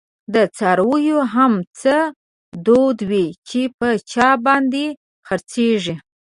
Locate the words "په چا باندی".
3.77-4.87